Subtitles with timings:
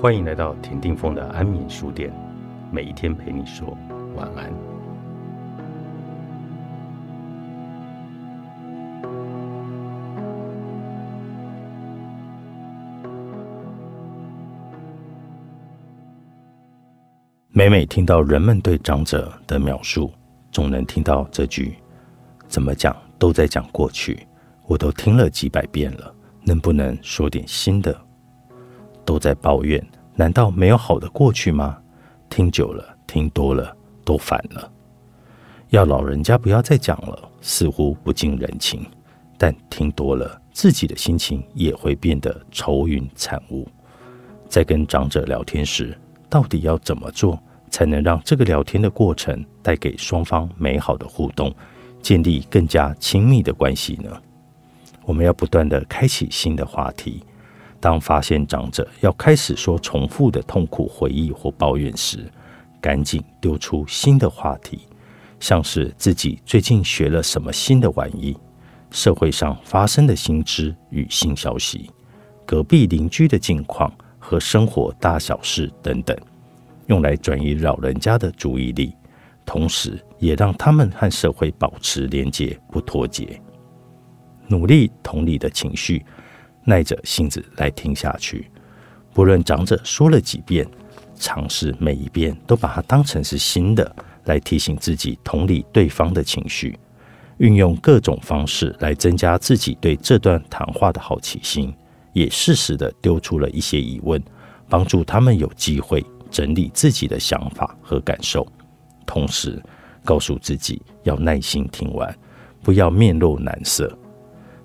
[0.00, 2.10] 欢迎来到田定峰的安眠书店，
[2.72, 3.76] 每一天陪你说
[4.16, 4.50] 晚安。
[17.50, 20.10] 每每听到人们对长者的描述，
[20.50, 21.74] 总能听到这句
[22.48, 24.26] ：“怎么讲都在讲过去，
[24.66, 27.94] 我都听了几百遍了，能不能说点新的？”
[29.10, 31.76] 都在抱怨，难道没有好的过去吗？
[32.28, 34.70] 听久了，听多了，都烦了。
[35.70, 38.86] 要老人家不要再讲了，似乎不近人情。
[39.36, 43.66] 但听多了，自己的心情也会变得愁云惨雾。
[44.48, 47.36] 在跟长者聊天时，到底要怎么做，
[47.68, 51.52] 才能让这个聊天的过程带给双方美好的互动，
[52.00, 54.22] 建立更加亲密的关系呢？
[55.04, 57.24] 我们要不断的开启新的话题。
[57.80, 62.30] 当发现长者要开始说重复的痛苦回忆或抱怨时，
[62.80, 64.80] 赶紧丢出新的话题，
[65.40, 68.36] 像是自己最近学了什么新的玩意，
[68.90, 71.90] 社会上发生的新知与新消息，
[72.44, 76.14] 隔壁邻居的近况和生活大小事等等，
[76.86, 78.94] 用来转移老人家的注意力，
[79.46, 83.40] 同时也让他们和社会保持连结不脱节，
[84.48, 86.04] 努力同理的情绪。
[86.70, 88.48] 耐着性子来听下去，
[89.12, 90.64] 不论长者说了几遍，
[91.16, 93.96] 尝试每一遍都把它当成是新的，
[94.26, 96.78] 来提醒自己同理对方的情绪，
[97.38, 101.74] 运用各种方式来增加自己对这段谈话的好奇心，
[102.12, 104.22] 也适时的丢出了一些疑问，
[104.68, 108.46] 帮助他们有机会整理自己的想法和感受，
[109.04, 109.60] 同时
[110.04, 112.16] 告诉自己要耐心听完，
[112.62, 113.92] 不要面露难色。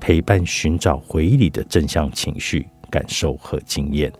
[0.00, 4.12] 陪伴寻找回忆里的正向情绪、感受和经验，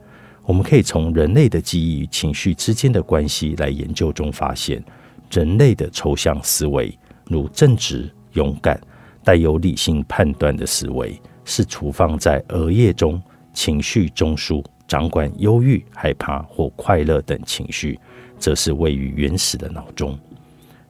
[0.44, 4.82] 我们可以从人类的记忆与情绪之间的关系来研究中发现，
[5.30, 8.80] 人类的抽象思维，如正直、勇敢、
[9.22, 13.20] 带有理性判断的思维，是储放在额叶中；
[13.52, 17.98] 情绪中枢掌管忧郁、害怕或快乐等情绪，
[18.38, 20.18] 则是位于原始的脑中。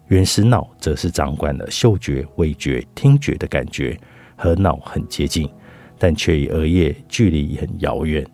[0.07, 3.99] 原始脑则是掌管了嗅觉、味觉、听觉的感觉。
[4.39, 5.47] 和脑很接近，
[5.99, 8.27] 但却与额叶距离很遥远。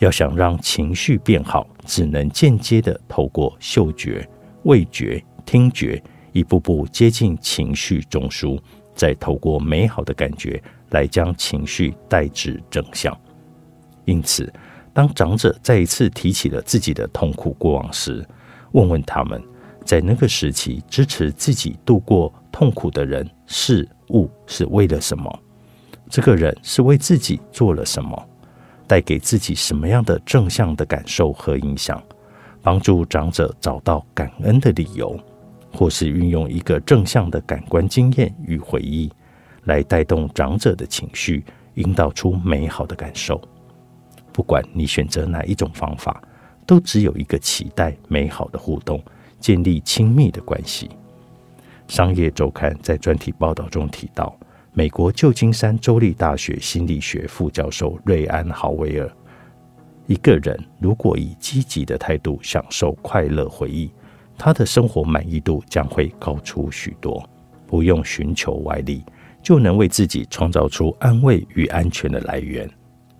[0.00, 4.28] 要想让情绪变好，只能间接的透过嗅觉、
[4.64, 8.60] 味觉、听觉，一步步接近情绪中枢，
[8.94, 10.60] 再透过美好的感觉
[10.90, 13.16] 来将情绪带至正向。
[14.04, 14.52] 因此，
[14.92, 18.26] 当长者再一次提起了自己的痛苦过往时，
[18.72, 19.40] 问问他们，
[19.84, 25.40] 在那个时期支持自己度过痛苦的人事物是为了什么？
[26.14, 28.28] 这个人是为自己做了什么，
[28.86, 32.00] 带给自己什么样的正向的感受和影响，
[32.62, 35.18] 帮助长者找到感恩的理由，
[35.72, 39.10] 或是运用一个正向的感官经验与回忆，
[39.64, 43.40] 来带动长者的情绪，引导出美好的感受。
[44.32, 46.22] 不管你选择哪一种方法，
[46.64, 49.02] 都只有一个期待美好的互动，
[49.40, 50.90] 建立亲密的关系。
[51.88, 54.32] 商业周刊在专题报道中提到。
[54.76, 59.08] 美国旧金山州立大学心理学副教授瑞安·豪威尔：
[60.08, 63.88] 一个人如果以积极的态度享受快乐回忆，
[64.36, 67.24] 他的生活满意度将会高出许多。
[67.68, 69.04] 不用寻求外力，
[69.44, 72.68] 就能为自己创造出安慰与安全的来源。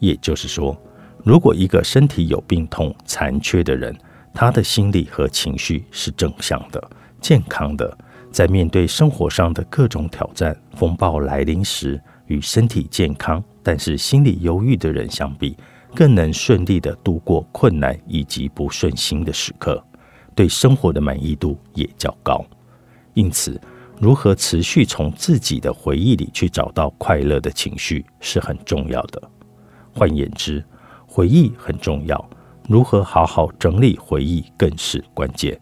[0.01, 0.77] 也就是说，
[1.23, 3.97] 如果一个身体有病痛、残缺的人，
[4.33, 6.91] 他的心理和情绪是正向的、
[7.21, 7.97] 健康的。
[8.35, 15.57] 在面对生活上的各种挑战、风暴来临时，与身体健康但是心理忧郁的人相比，
[15.95, 19.81] 更能顺利的度过困难以及不顺心的时刻，
[20.35, 22.45] 对生活的满意度也较高。
[23.13, 23.61] 因此，
[24.01, 29.23] 如何持续从自己的回忆里去找到快乐的情绪是很重要的。
[29.95, 30.65] 换言之，
[31.07, 32.29] 回忆很重要，
[32.69, 35.57] 如何好好整理回忆更是关键。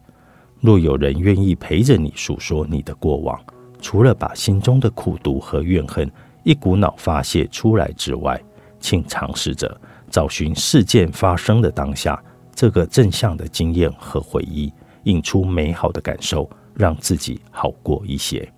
[0.63, 3.37] 若有人愿意陪着你诉说你的过往，
[3.81, 6.09] 除了把心中的苦毒和怨恨
[6.45, 8.41] 一股脑发泄出来之外，
[8.79, 12.23] 请尝试着找寻事件发生的当下
[12.55, 14.73] 这个正向的经验和回忆，
[15.03, 18.49] 引出美好的感受，让自己好过一些。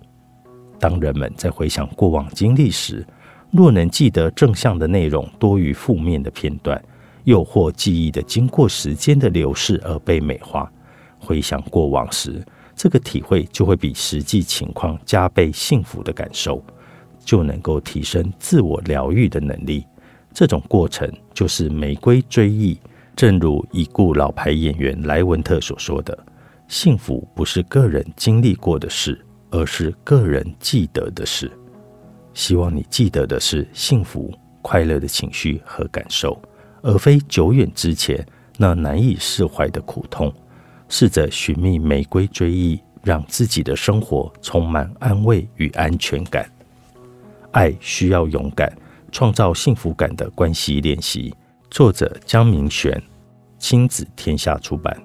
[0.79, 3.03] 当人们在回想过往经历时，
[3.49, 6.79] 若能记得正向的内容多于负面的片段，
[7.23, 10.71] 又或记忆的经过时间的流逝而被美化。
[11.25, 12.45] 回想过往时，
[12.75, 16.63] 这个体会就会比实际情况加倍幸福的感受，
[17.19, 19.85] 就能够提升自我疗愈的能力。
[20.31, 22.79] 这种过程就是玫瑰追忆，
[23.15, 26.17] 正如已故老牌演员莱文特所说的
[26.67, 29.19] ：“幸福不是个人经历过的事，
[29.49, 31.51] 而是个人记得的事。”
[32.33, 34.29] 希望你记得的是幸福、
[34.61, 36.37] 快乐的情绪和感受，
[36.81, 38.21] 而非久远之前
[38.57, 40.33] 那难以释怀的苦痛。
[40.87, 46.49] 试着寻觅玫瑰追忆，让自己的生活充满安慰与安全感。
[47.51, 48.71] 爱需要勇敢，
[49.11, 51.33] 创造幸福感的关系练习。
[51.69, 53.01] 作者江明璇，
[53.57, 55.04] 亲子天下出版。